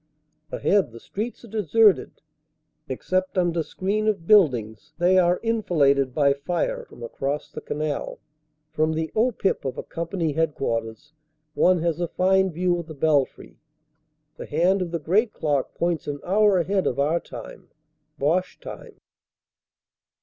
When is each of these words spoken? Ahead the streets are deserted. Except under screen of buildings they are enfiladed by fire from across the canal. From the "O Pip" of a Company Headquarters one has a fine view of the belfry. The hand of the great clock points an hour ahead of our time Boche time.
Ahead 0.51 0.91
the 0.93 0.99
streets 0.99 1.45
are 1.45 1.47
deserted. 1.47 2.23
Except 2.89 3.37
under 3.37 3.61
screen 3.61 4.07
of 4.07 4.25
buildings 4.25 4.93
they 4.97 5.19
are 5.19 5.39
enfiladed 5.43 6.15
by 6.15 6.33
fire 6.33 6.85
from 6.85 7.03
across 7.03 7.51
the 7.51 7.61
canal. 7.61 8.19
From 8.71 8.93
the 8.93 9.11
"O 9.13 9.31
Pip" 9.31 9.63
of 9.63 9.77
a 9.77 9.83
Company 9.83 10.33
Headquarters 10.33 11.13
one 11.53 11.83
has 11.83 11.99
a 11.99 12.07
fine 12.07 12.49
view 12.51 12.79
of 12.79 12.87
the 12.87 12.95
belfry. 12.95 13.59
The 14.37 14.47
hand 14.47 14.81
of 14.81 14.89
the 14.89 14.97
great 14.97 15.33
clock 15.33 15.75
points 15.75 16.07
an 16.07 16.19
hour 16.25 16.57
ahead 16.57 16.87
of 16.87 16.97
our 16.97 17.19
time 17.19 17.67
Boche 18.17 18.59
time. 18.59 18.99